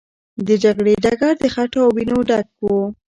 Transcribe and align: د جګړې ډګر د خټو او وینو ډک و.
د 0.47 0.49
جګړې 0.63 0.93
ډګر 1.03 1.33
د 1.41 1.45
خټو 1.53 1.79
او 1.85 1.91
وینو 1.95 2.17
ډک 2.29 2.47
و. 2.61 2.65